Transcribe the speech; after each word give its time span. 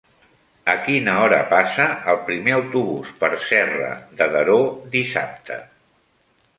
A 0.71 0.73
quina 0.85 1.13
hora 1.23 1.37
passa 1.51 1.85
el 2.15 2.19
primer 2.31 2.57
autobús 2.57 3.13
per 3.23 3.31
Serra 3.51 3.93
de 4.23 4.31
Daró 4.35 4.61
dissabte? 4.99 5.65